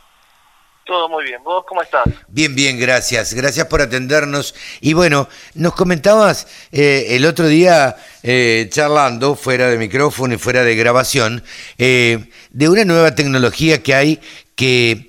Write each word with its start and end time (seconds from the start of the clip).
Todo 0.84 1.08
muy 1.08 1.24
bien. 1.24 1.42
¿Vos 1.44 1.64
cómo 1.66 1.80
estás? 1.80 2.04
Bien, 2.26 2.54
bien, 2.54 2.78
gracias. 2.78 3.34
Gracias 3.34 3.66
por 3.66 3.80
atendernos. 3.80 4.54
Y 4.80 4.94
bueno, 4.94 5.28
nos 5.54 5.74
comentabas 5.74 6.48
eh, 6.72 7.06
el 7.10 7.24
otro 7.24 7.46
día, 7.46 7.96
eh, 8.22 8.68
charlando, 8.70 9.36
fuera 9.36 9.68
de 9.68 9.78
micrófono 9.78 10.34
y 10.34 10.38
fuera 10.38 10.64
de 10.64 10.74
grabación, 10.74 11.44
eh, 11.78 12.26
de 12.50 12.68
una 12.68 12.84
nueva 12.84 13.14
tecnología 13.14 13.82
que 13.82 13.94
hay 13.94 14.20
que, 14.56 15.08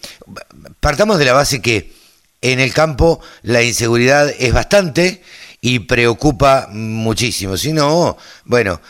partamos 0.80 1.18
de 1.18 1.26
la 1.26 1.34
base 1.34 1.62
que 1.62 1.92
en 2.42 2.60
el 2.60 2.74
campo 2.74 3.22
la 3.42 3.64
inseguridad 3.64 4.30
es 4.38 4.54
bastante 4.54 5.24
y 5.66 5.80
preocupa 5.80 6.68
muchísimo. 6.72 7.56
Si 7.56 7.72
no, 7.72 8.18
bueno, 8.44 8.82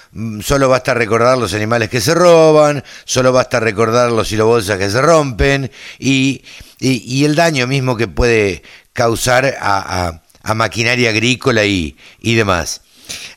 solo 0.42 0.68
basta 0.70 0.96
recordar 0.96 1.38
los 1.38 1.54
animales 1.54 1.88
que 1.88 2.02
se 2.02 2.16
roban, 2.16 2.84
solo 3.06 3.32
basta 3.32 3.60
recordar 3.60 4.12
los 4.12 4.28
silobolsas 4.28 4.80
que 4.80 4.90
se 4.90 5.00
rompen 5.00 5.72
y, 6.00 6.44
y, 6.84 7.02
y 7.06 7.24
el 7.24 7.36
daño 7.36 7.66
mismo 7.66 7.96
que 7.96 8.10
puede 8.10 8.62
causar 8.92 9.46
a, 9.60 10.20
maquinaria 10.54 11.12
agrícola 11.12 11.64
y, 11.64 11.98
y 12.20 12.36
demás. 12.36 12.82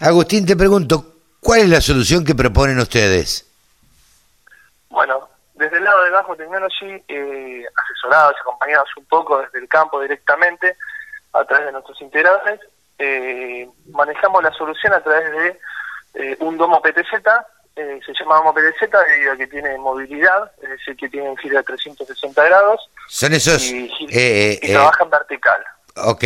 Agustín, 0.00 0.44
te 0.44 0.56
pregunto, 0.56 1.04
¿cuál 1.40 1.60
es 1.60 1.68
la 1.68 1.80
solución 1.80 2.24
que 2.24 2.34
proponen 2.34 2.80
ustedes? 2.80 3.46
Bueno, 4.90 5.28
desde 5.54 5.76
el 5.76 5.84
lado 5.84 6.02
de 6.02 6.10
Bajo 6.10 6.34
Technology, 6.34 7.04
eh, 7.06 7.64
asesorados 7.76 8.34
acompañados 8.40 8.88
un 8.96 9.04
poco 9.04 9.40
desde 9.40 9.60
el 9.60 9.68
campo 9.68 10.00
directamente, 10.00 10.76
a 11.32 11.44
través 11.44 11.66
de 11.66 11.72
nuestros 11.72 12.00
integradores, 12.00 12.58
eh, 12.98 13.68
manejamos 13.92 14.42
la 14.42 14.52
solución 14.54 14.92
a 14.92 15.00
través 15.00 15.30
de 15.30 15.60
eh, 16.14 16.36
un 16.40 16.56
domo 16.56 16.82
PTZ, 16.82 17.12
eh, 17.76 18.00
se 18.04 18.12
llama 18.18 18.36
domo 18.36 18.54
PTZ 18.54 18.90
debido 19.08 19.32
a 19.32 19.36
que 19.36 19.46
tiene 19.46 19.76
movilidad, 19.78 20.50
es 20.62 20.70
decir, 20.70 20.96
que 20.96 21.08
tiene 21.08 21.28
un 21.30 21.36
giro 21.36 21.56
de 21.58 21.62
360 21.64 22.44
grados 22.44 22.90
Son 23.08 23.32
esos... 23.34 23.62
y, 23.64 23.88
gi- 23.88 24.08
eh, 24.10 24.58
y 24.62 24.66
eh, 24.70 24.72
trabaja 24.72 25.04
en 25.04 25.10
vertical. 25.10 25.64
Ok, 25.96 26.24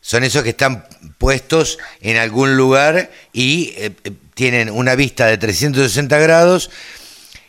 son 0.00 0.24
esos 0.24 0.42
que 0.42 0.50
están 0.50 0.86
puestos 1.18 1.78
en 2.00 2.16
algún 2.16 2.56
lugar 2.56 3.10
y 3.32 3.74
eh, 3.76 3.92
eh, 4.04 4.12
tienen 4.34 4.70
una 4.70 4.94
vista 4.94 5.26
de 5.26 5.38
360 5.38 6.18
grados 6.18 6.70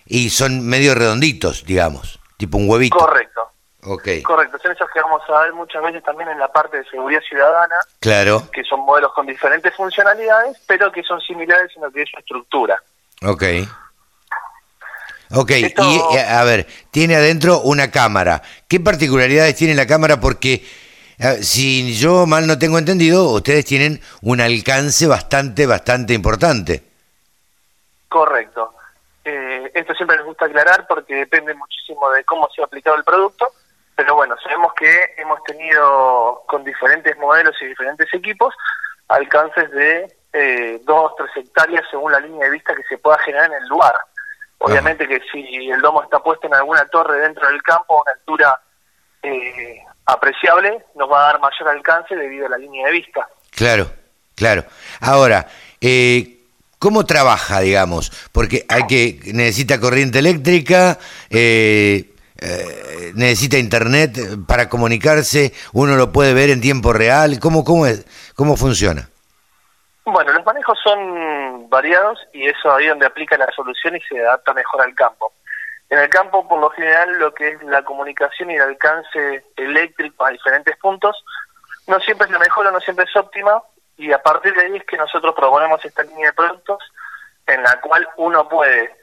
y 0.05 0.29
son 0.29 0.65
medio 0.67 0.93
redonditos, 0.95 1.65
digamos, 1.65 2.19
tipo 2.37 2.57
un 2.57 2.69
huevito. 2.69 2.97
Correcto, 2.97 3.41
Ok, 3.87 4.07
correcto. 4.23 4.57
Son 4.61 4.71
esos 4.71 4.89
que 4.91 4.99
vamos 5.01 5.21
a 5.29 5.41
ver 5.41 5.53
muchas 5.53 5.81
veces 5.83 6.03
también 6.03 6.29
en 6.29 6.39
la 6.39 6.51
parte 6.51 6.77
de 6.77 6.85
seguridad 6.85 7.21
ciudadana, 7.21 7.75
claro, 7.99 8.49
que 8.51 8.63
son 8.63 8.79
modelos 8.81 9.13
con 9.13 9.25
diferentes 9.27 9.73
funcionalidades, 9.75 10.57
pero 10.67 10.91
que 10.91 11.03
son 11.03 11.19
similares 11.21 11.71
en 11.75 11.83
lo 11.83 11.91
que 11.91 12.01
es 12.03 12.09
su 12.09 12.17
estructura. 12.17 12.81
Ok. 13.23 13.43
Ok, 15.31 15.51
Esto- 15.51 15.83
y 15.83 16.17
eh, 16.17 16.21
a 16.21 16.43
ver, 16.43 16.67
tiene 16.91 17.15
adentro 17.15 17.61
una 17.61 17.89
cámara. 17.91 18.41
¿Qué 18.67 18.79
particularidades 18.79 19.55
tiene 19.55 19.73
la 19.73 19.87
cámara? 19.87 20.19
Porque 20.19 20.63
eh, 21.17 21.43
si 21.43 21.95
yo 21.97 22.25
mal 22.27 22.45
no 22.45 22.59
tengo 22.59 22.77
entendido, 22.77 23.29
ustedes 23.31 23.65
tienen 23.65 24.01
un 24.21 24.39
alcance 24.39 25.07
bastante, 25.07 25.65
bastante 25.65 26.13
importante. 26.13 26.83
Correcto. 28.07 28.73
Eh, 29.23 29.71
esto 29.73 29.93
siempre 29.95 30.17
nos 30.17 30.27
gusta 30.27 30.45
aclarar 30.45 30.85
porque 30.87 31.15
depende 31.15 31.53
muchísimo 31.55 32.09
de 32.11 32.23
cómo 32.23 32.47
se 32.55 32.61
ha 32.61 32.65
aplicado 32.65 32.95
el 32.95 33.03
producto, 33.03 33.47
pero 33.95 34.13
bueno, 34.15 34.35
sabemos 34.43 34.73
que 34.73 35.15
hemos 35.17 35.43
tenido 35.43 36.43
con 36.47 36.63
diferentes 36.63 37.17
modelos 37.17 37.55
y 37.61 37.65
diferentes 37.65 38.07
equipos 38.13 38.53
alcances 39.07 39.71
de 39.71 40.14
eh, 40.35 40.81
dos, 40.83 41.13
tres 41.17 41.29
hectáreas 41.35 41.85
según 41.89 42.11
la 42.11 42.19
línea 42.19 42.45
de 42.45 42.51
vista 42.51 42.75
que 42.75 42.83
se 42.89 42.97
pueda 42.97 43.17
generar 43.19 43.45
en 43.51 43.63
el 43.63 43.67
lugar. 43.69 43.95
Obviamente 44.57 45.07
que 45.07 45.21
si 45.31 45.69
el 45.69 45.79
domo 45.81 46.03
está 46.03 46.19
puesto 46.19 46.47
en 46.47 46.55
alguna 46.55 46.85
torre 46.87 47.19
dentro 47.19 47.47
del 47.47 47.61
campo 47.61 47.97
a 47.97 48.01
una 48.01 48.11
altura 48.11 48.59
eh, 49.21 49.79
apreciable, 50.05 50.85
nos 50.95 51.09
va 51.09 51.21
a 51.21 51.33
dar 51.33 51.39
mayor 51.39 51.69
alcance 51.69 52.15
debido 52.15 52.47
a 52.47 52.49
la 52.49 52.57
línea 52.57 52.87
de 52.87 52.93
vista. 52.93 53.27
Claro, 53.51 53.89
claro. 54.35 54.65
Ahora, 55.01 55.47
eh, 55.79 56.39
¿cómo 56.79 57.05
trabaja, 57.05 57.61
digamos? 57.61 58.11
Porque 58.31 58.65
hay 58.67 58.87
que 58.87 59.19
necesita 59.33 59.79
corriente 59.79 60.19
eléctrica, 60.19 60.99
eh, 61.29 62.13
eh, 62.37 63.11
necesita 63.15 63.57
internet 63.57 64.17
para 64.45 64.67
comunicarse, 64.67 65.53
uno 65.73 65.95
lo 65.95 66.11
puede 66.11 66.33
ver 66.33 66.49
en 66.49 66.61
tiempo 66.61 66.91
real. 66.91 67.39
¿Cómo, 67.39 67.63
cómo, 67.63 67.85
es, 67.85 68.05
cómo 68.35 68.57
funciona? 68.57 69.09
Bueno, 70.05 70.33
los 70.33 70.45
manejos 70.45 70.79
son 70.83 71.67
variados 71.67 72.19
y 72.31 72.47
eso 72.47 72.71
ahí 72.71 72.87
donde 72.87 73.07
aplica 73.07 73.37
la 73.37 73.51
solución 73.51 73.95
y 73.95 74.01
se 74.01 74.19
adapta 74.21 74.53
mejor 74.53 74.83
al 74.83 74.93
campo. 74.93 75.33
En 75.89 75.97
el 75.97 76.09
campo, 76.09 76.47
por 76.47 76.59
lo 76.59 76.69
general, 76.69 77.17
lo 77.17 77.33
que 77.33 77.49
es 77.49 77.63
la 77.63 77.83
comunicación 77.83 78.51
y 78.51 78.55
el 78.55 78.61
alcance 78.61 79.43
eléctrico 79.55 80.25
a 80.25 80.29
diferentes 80.29 80.77
puntos 80.77 81.23
no 81.87 81.99
siempre 81.99 82.25
es 82.25 82.31
la 82.31 82.39
mejor 82.39 82.67
o 82.67 82.71
no 82.71 82.79
siempre 82.79 83.05
es 83.05 83.15
óptima 83.15 83.61
y 83.97 84.11
a 84.11 84.21
partir 84.21 84.53
de 84.53 84.65
ahí 84.65 84.75
es 84.75 84.85
que 84.85 84.97
nosotros 84.97 85.33
proponemos 85.35 85.83
esta 85.83 86.03
línea 86.03 86.27
de 86.27 86.33
productos 86.33 86.83
en 87.47 87.63
la 87.63 87.79
cual 87.81 88.07
uno 88.17 88.47
puede 88.47 88.95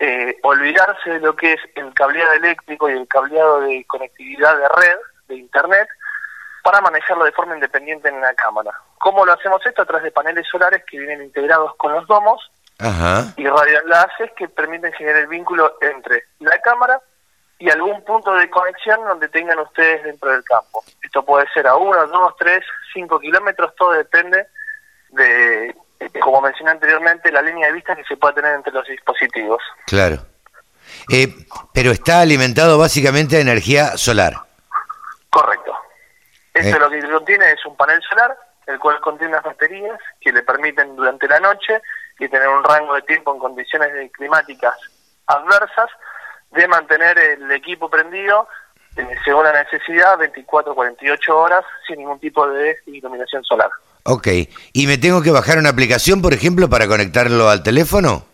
eh, 0.00 0.38
olvidarse 0.42 1.10
de 1.10 1.20
lo 1.20 1.36
que 1.36 1.52
es 1.52 1.60
el 1.76 1.92
cableado 1.94 2.32
eléctrico 2.32 2.88
y 2.88 2.94
el 2.94 3.06
cableado 3.06 3.60
de 3.60 3.84
conectividad 3.86 4.56
de 4.56 4.68
red, 4.68 4.96
de 5.28 5.36
Internet, 5.36 5.88
para 6.62 6.80
manejarlo 6.80 7.24
de 7.24 7.32
forma 7.32 7.54
independiente 7.54 8.08
en 8.08 8.20
la 8.20 8.34
cámara. 8.34 8.72
¿Cómo 9.00 9.24
lo 9.24 9.32
hacemos 9.32 9.64
esto? 9.64 9.82
A 9.82 9.86
través 9.86 10.04
de 10.04 10.10
paneles 10.10 10.46
solares 10.50 10.82
que 10.84 10.98
vienen 10.98 11.22
integrados 11.22 11.74
con 11.76 11.92
los 11.92 12.06
domos 12.06 12.50
Ajá. 12.78 13.32
y 13.36 13.46
radioenlaces 13.46 14.30
que 14.36 14.48
permiten 14.48 14.92
generar 14.92 15.22
el 15.22 15.26
vínculo 15.28 15.76
entre 15.80 16.24
la 16.40 16.58
cámara 16.60 17.00
y 17.58 17.70
algún 17.70 18.04
punto 18.04 18.32
de 18.34 18.48
conexión 18.50 19.04
donde 19.04 19.28
tengan 19.28 19.58
ustedes 19.58 20.04
dentro 20.04 20.30
del 20.30 20.44
campo. 20.44 20.84
Esto 21.02 21.24
puede 21.24 21.46
ser 21.52 21.66
a 21.66 21.74
uno, 21.76 22.06
dos, 22.06 22.34
tres, 22.38 22.64
cinco 22.92 23.18
kilómetros, 23.18 23.74
todo 23.76 23.92
depende 23.92 24.46
de, 25.10 25.74
como 26.20 26.40
mencioné 26.40 26.70
anteriormente, 26.72 27.32
la 27.32 27.42
línea 27.42 27.66
de 27.68 27.72
vista 27.72 27.96
que 27.96 28.04
se 28.04 28.16
pueda 28.16 28.34
tener 28.34 28.54
entre 28.54 28.72
los 28.72 28.86
dispositivos. 28.86 29.60
Claro. 29.86 30.18
Eh, 31.12 31.28
pero 31.74 31.90
está 31.90 32.20
alimentado 32.20 32.78
básicamente 32.78 33.36
a 33.36 33.40
energía 33.40 33.96
solar. 33.96 34.34
Correcto. 35.30 35.74
Esto 36.54 36.76
Eh. 36.76 36.80
lo 36.80 36.90
que 36.90 37.10
contiene 37.10 37.52
es 37.52 37.66
un 37.66 37.76
panel 37.76 38.00
solar, 38.08 38.36
el 38.68 38.78
cual 38.78 39.00
contiene 39.00 39.32
unas 39.32 39.44
baterías 39.44 39.98
que 40.20 40.32
le 40.32 40.42
permiten 40.42 40.94
durante 40.94 41.26
la 41.26 41.40
noche 41.40 41.80
y 42.18 42.28
tener 42.28 42.48
un 42.48 42.62
rango 42.62 42.94
de 42.94 43.02
tiempo 43.02 43.32
en 43.34 43.40
condiciones 43.40 43.90
climáticas 44.12 44.74
adversas 45.26 45.90
de 46.52 46.68
mantener 46.68 47.18
el 47.18 47.50
equipo 47.52 47.90
prendido 47.90 48.48
eh, 48.96 49.06
según 49.24 49.44
la 49.44 49.52
necesidad 49.52 50.16
24 50.18 50.74
48 50.74 51.38
horas 51.38 51.64
sin 51.86 51.98
ningún 51.98 52.18
tipo 52.20 52.46
de 52.48 52.76
iluminación 52.86 53.42
solar. 53.44 53.70
Ok. 54.04 54.26
¿Y 54.72 54.86
me 54.86 54.96
tengo 54.98 55.20
que 55.22 55.30
bajar 55.30 55.58
una 55.58 55.68
aplicación, 55.70 56.22
por 56.22 56.32
ejemplo, 56.32 56.68
para 56.68 56.86
conectarlo 56.88 57.48
al 57.50 57.62
teléfono? 57.62 58.24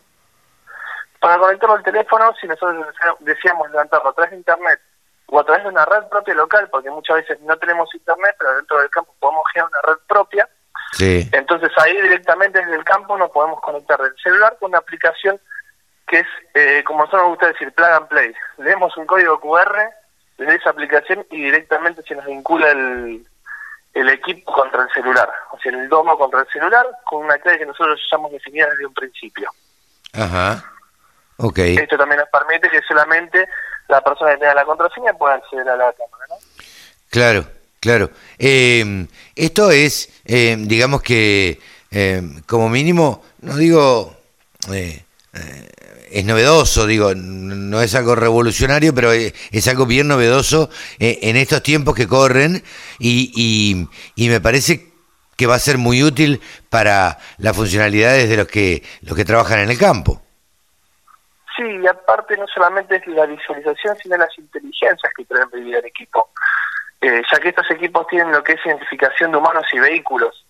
Para 1.21 1.39
conectarlo 1.39 1.77
al 1.77 1.83
teléfono, 1.83 2.33
si 2.41 2.47
nosotros 2.47 2.87
desea- 2.87 3.17
deseamos 3.21 3.71
levantarlo 3.71 4.11
a 4.11 4.13
través 4.13 4.31
de 4.33 4.37
internet 4.39 4.81
o 5.27 5.41
a 5.41 5.45
través 5.45 5.65
de 5.65 5.71
una 5.71 5.85
red 5.85 6.05
propia 6.11 6.35
local, 6.35 6.69
porque 6.71 6.91
muchas 6.91 7.17
veces 7.17 7.41
no 7.41 7.57
tenemos 7.57 7.93
internet, 7.95 8.37
pero 8.39 8.57
dentro 8.57 8.79
del 8.79 8.91
campo 8.91 9.15
podemos 9.19 9.43
generar 9.53 9.71
una 9.71 9.95
red 9.95 10.01
propia, 10.07 10.49
Sí. 10.93 11.29
Entonces 11.33 11.71
ahí 11.77 12.01
directamente 12.01 12.61
desde 12.61 12.77
el 12.77 12.85
campo 12.85 13.17
nos 13.19 13.31
podemos 13.31 13.61
conectar 13.61 14.01
del 14.01 14.15
celular 14.23 14.57
con 14.61 14.71
una 14.71 14.79
aplicación 14.79 15.41
que 16.07 16.21
es, 16.21 16.27
eh, 16.55 16.85
como 16.87 17.01
nosotros 17.01 17.23
nos 17.23 17.31
gusta 17.31 17.49
decir, 17.49 17.73
plug 17.73 17.89
and 17.89 18.09
play. 18.09 18.35
Leemos 18.59 18.97
un 18.97 19.07
código 19.07 19.41
QR 19.41 19.77
de 20.39 20.55
esa 20.55 20.71
aplicación 20.71 21.27
y 21.31 21.45
directamente 21.45 22.03
se 22.03 22.15
nos 22.15 22.27
vincula 22.27 22.71
el, 22.71 23.27
el 23.95 24.09
equipo 24.11 24.53
contra 24.53 24.83
el 24.83 24.91
celular. 24.91 25.33
O 25.51 25.59
sea, 25.59 25.73
el 25.73 25.89
domo 25.89 26.17
contra 26.19 26.41
el 26.41 26.49
celular 26.49 26.87
con 27.05 27.25
una 27.25 27.39
clave 27.39 27.61
que 27.61 27.67
nosotros 27.67 28.01
llamamos 28.11 28.33
definida 28.33 28.69
desde 28.71 28.87
un 28.87 28.95
principio. 28.95 29.51
Ajá. 30.13 30.63
Ok. 31.39 31.59
Esto 31.59 31.97
también 31.97 32.21
nos 32.21 32.29
permite 32.29 32.71
que 32.71 32.83
solamente 32.83 33.49
la 33.89 34.01
persona 34.01 34.33
que 34.33 34.39
tenga 34.39 34.55
la 34.55 34.65
contraseña 34.65 35.13
pueda 35.13 35.35
acceder 35.35 35.69
a 35.69 35.77
la 35.77 35.93
cámara. 35.93 36.25
¿no? 36.29 36.37
Claro, 37.11 37.47
claro. 37.81 38.11
Eh, 38.39 39.07
esto 39.37 39.71
es, 39.71 40.11
eh, 40.25 40.57
digamos 40.59 41.03
que, 41.03 41.59
eh, 41.91 42.23
como 42.47 42.69
mínimo, 42.69 43.23
no 43.41 43.57
digo 43.57 44.17
eh, 44.73 45.03
es 46.11 46.25
novedoso, 46.25 46.87
digo, 46.87 47.15
no 47.15 47.83
es 47.83 47.95
algo 47.97 48.15
revolucionario, 48.15 48.95
pero 48.95 49.11
es 49.13 49.69
algo 49.69 49.87
bien 49.87 50.07
novedoso 50.07 50.71
en 51.01 51.37
estos 51.37 51.63
tiempos 51.65 51.97
que 51.97 52.07
corren 52.07 52.63
y, 53.01 53.89
y, 54.15 54.29
me 54.29 54.41
parece 54.41 54.93
que 55.37 55.47
va 55.47 55.57
a 55.57 55.59
ser 55.59 55.77
muy 55.77 56.05
útil 56.05 56.41
para 56.71 57.19
las 57.39 57.57
funcionalidades 57.57 58.29
de 58.29 58.37
los 58.37 58.47
que, 58.47 58.85
los 59.01 59.17
que 59.17 59.25
trabajan 59.25 59.59
en 59.59 59.71
el 59.71 59.79
campo. 59.79 60.23
Sí, 61.57 61.63
y 61.63 61.87
aparte 61.87 62.37
no 62.37 62.47
solamente 62.49 62.97
es 62.97 63.07
la 63.07 63.27
visualización, 63.27 63.97
sino 63.97 64.17
las 64.17 64.37
inteligencias 64.39 65.13
que 65.15 65.25
pueden 65.25 65.49
vivir 65.51 65.77
el 65.77 65.85
equipo. 65.85 66.31
Eh, 67.01 67.23
ya 67.31 67.39
que 67.39 67.51
estos 67.51 67.71
equipos 67.71 68.07
tienen 68.07 68.33
lo 68.33 68.43
que 68.43 68.53
es 68.53 68.67
identificación 68.67 69.31
de 69.31 69.39
humanos 69.39 69.67
y 69.73 69.79
vehículos. 69.79 70.45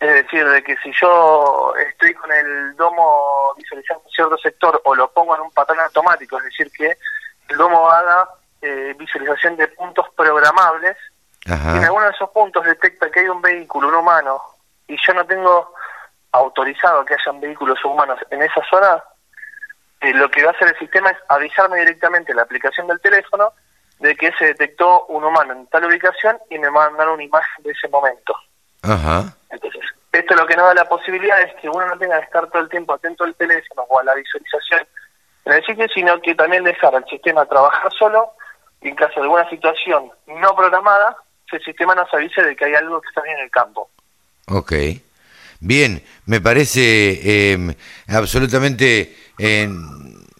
Es 0.00 0.14
decir, 0.14 0.48
de 0.48 0.62
que 0.62 0.76
si 0.78 0.92
yo 1.00 1.74
estoy 1.76 2.14
con 2.14 2.32
el 2.32 2.74
domo 2.76 3.54
visualizando 3.56 4.02
un 4.04 4.10
cierto 4.10 4.38
sector 4.38 4.80
o 4.84 4.94
lo 4.94 5.10
pongo 5.10 5.34
en 5.36 5.42
un 5.42 5.50
patrón 5.50 5.80
automático, 5.80 6.38
es 6.38 6.44
decir, 6.44 6.70
que 6.72 6.96
el 7.48 7.56
domo 7.56 7.88
haga 7.88 8.28
eh, 8.62 8.94
visualización 8.98 9.56
de 9.56 9.68
puntos 9.68 10.06
programables, 10.16 10.96
y 11.46 11.50
en 11.52 11.84
alguno 11.84 12.06
de 12.06 12.12
esos 12.12 12.30
puntos 12.30 12.64
detecta 12.64 13.10
que 13.10 13.20
hay 13.20 13.28
un 13.28 13.42
vehículo, 13.42 13.88
un 13.88 13.94
humano, 13.96 14.40
y 14.88 14.96
yo 15.06 15.12
no 15.12 15.26
tengo 15.26 15.74
autorizado 16.32 17.04
que 17.04 17.14
hayan 17.14 17.40
vehículos 17.40 17.84
humanos 17.84 18.18
en 18.30 18.42
esa 18.42 18.62
zona, 18.70 19.04
eh, 20.04 20.14
lo 20.14 20.30
que 20.30 20.44
va 20.44 20.50
a 20.50 20.54
hacer 20.54 20.68
el 20.68 20.78
sistema 20.78 21.10
es 21.10 21.16
avisarme 21.28 21.78
directamente 21.78 22.34
la 22.34 22.42
aplicación 22.42 22.86
del 22.86 23.00
teléfono 23.00 23.52
de 24.00 24.14
que 24.16 24.32
se 24.38 24.46
detectó 24.46 25.06
un 25.06 25.24
humano 25.24 25.52
en 25.52 25.66
tal 25.68 25.84
ubicación 25.84 26.36
y 26.50 26.58
me 26.58 26.68
va 26.68 26.84
a 26.84 26.90
mandar 26.90 27.08
una 27.08 27.22
imagen 27.22 27.64
de 27.64 27.70
ese 27.70 27.88
momento. 27.88 28.34
Entonces, 29.50 29.82
esto 30.12 30.34
lo 30.34 30.46
que 30.46 30.56
nos 30.56 30.66
da 30.66 30.74
la 30.74 30.88
posibilidad 30.88 31.40
es 31.40 31.54
que 31.60 31.68
uno 31.68 31.86
no 31.86 31.98
tenga 31.98 32.18
que 32.18 32.26
estar 32.26 32.46
todo 32.48 32.62
el 32.62 32.68
tiempo 32.68 32.92
atento 32.92 33.24
al 33.24 33.34
teléfono 33.34 33.82
o 33.88 33.98
a 33.98 34.04
la 34.04 34.14
visualización 34.14 34.86
en 35.46 35.52
el 35.52 35.64
sitio, 35.64 35.86
sino 35.94 36.20
que 36.20 36.34
también 36.34 36.64
dejar 36.64 36.94
al 36.94 37.04
sistema 37.06 37.46
trabajar 37.46 37.92
solo 37.92 38.32
y 38.82 38.88
en 38.88 38.96
caso 38.96 39.14
de 39.16 39.22
alguna 39.22 39.48
situación 39.48 40.10
no 40.26 40.54
programada, 40.54 41.16
el 41.54 41.64
sistema 41.64 41.94
nos 41.94 42.12
avise 42.12 42.42
de 42.42 42.56
que 42.56 42.64
hay 42.64 42.74
algo 42.74 43.00
que 43.00 43.08
está 43.08 43.22
bien 43.22 43.38
en 43.38 43.44
el 43.44 43.50
campo. 43.50 43.88
Ok. 44.48 44.72
Bien, 45.64 46.02
me 46.26 46.42
parece 46.42 47.52
em, 47.52 47.72
absolutamente 48.06 49.16
em, 49.38 49.72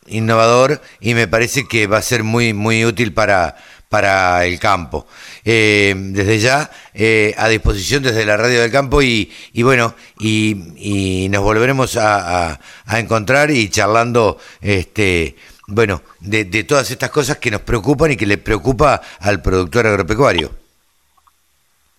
innovador 0.06 0.82
y 1.00 1.14
me 1.14 1.26
parece 1.28 1.66
que 1.66 1.86
va 1.86 1.96
a 1.96 2.02
ser 2.02 2.22
muy, 2.24 2.52
muy 2.52 2.84
útil 2.84 3.14
para, 3.14 3.56
para 3.88 4.44
el 4.44 4.58
campo. 4.58 5.06
Em, 5.42 6.12
desde 6.12 6.40
ya, 6.40 6.70
eh, 6.92 7.34
a 7.38 7.48
disposición 7.48 8.02
desde 8.02 8.26
la 8.26 8.36
radio 8.36 8.60
del 8.60 8.70
campo 8.70 9.00
y, 9.00 9.32
y 9.54 9.62
bueno, 9.62 9.94
y, 10.20 11.26
nos 11.30 11.42
volveremos 11.42 11.96
a, 11.96 12.60
a, 12.84 13.00
encontrar 13.00 13.50
y 13.50 13.70
charlando, 13.70 14.38
este, 14.60 15.36
bueno, 15.68 16.02
de, 16.20 16.44
de 16.44 16.64
todas 16.64 16.90
estas 16.90 17.08
cosas 17.08 17.38
que 17.38 17.50
nos 17.50 17.62
preocupan 17.62 18.12
y 18.12 18.16
que 18.16 18.26
le 18.26 18.36
preocupa 18.36 19.00
al 19.20 19.40
productor 19.40 19.86
agropecuario 19.86 20.63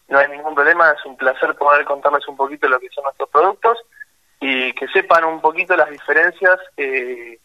no 0.08 0.20
hay 0.20 0.28
ningún 0.30 0.54
problema, 0.54 0.92
es 0.92 1.06
un 1.06 1.18
placer 1.18 1.56
poder 1.56 1.86
contarles 1.86 2.28
un 2.28 2.38
poquito 2.38 2.68
lo 2.68 2.80
que 2.80 2.90
son 2.90 3.04
nuestros 3.04 3.30
productos 3.30 3.78
y 4.40 4.74
que 4.74 4.88
sepan 4.90 5.24
un 5.26 5.42
poquito 5.42 5.76
las 5.76 5.90
diferencias 5.90 6.60
eh, 6.78 7.40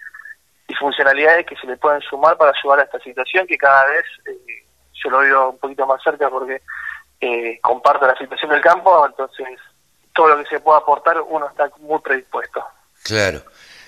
y 0.69 0.75
funcionalidades 0.75 1.47
que 1.47 1.57
se 1.57 1.67
le 1.67 1.77
pueden 1.77 2.01
sumar 2.03 2.37
para 2.37 2.53
ayudar 2.57 2.81
a 2.81 2.83
esta 2.85 3.01
situación 3.01 3.47
que 3.47 3.57
cada 3.57 3.87
vez 3.87 4.05
eh, 4.27 4.65
yo 4.93 5.11
lo 5.11 5.19
veo 5.19 5.51
un 5.51 5.59
poquito 5.59 5.87
más 5.87 6.03
cerca 6.03 6.29
porque 6.29 6.61
eh, 7.21 7.59
comparto 7.63 8.07
la 8.07 8.17
situación 8.17 8.51
del 8.51 8.61
campo, 8.61 9.07
entonces 9.07 9.47
todo 10.15 10.29
lo 10.29 10.39
que 10.39 10.51
se 10.51 10.61
pueda 10.61 10.79
aportar 10.79 11.21
uno 11.21 11.49
está 11.49 11.71
muy 11.79 12.01
predispuesto. 12.01 12.65
Claro. 13.05 13.41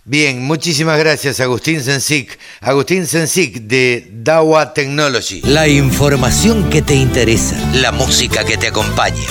Bien, 0.04 0.43
muchísimas 0.43 0.99
gracias 0.99 1.38
Agustín 1.38 1.81
Sensic. 1.81 2.37
Agustín 2.60 3.06
Sensic 3.06 3.60
de 3.62 4.10
Dawa 4.12 4.75
Technology. 4.75 5.43
La 5.44 5.69
información 5.69 6.69
que 6.70 6.82
te 6.82 6.96
interesa. 6.96 7.56
La 7.75 7.93
música 7.93 8.44
que 8.44 8.56
te 8.56 8.66
acompaña. 8.66 9.28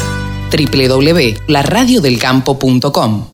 www.laradiodelcampo.com 0.50 3.27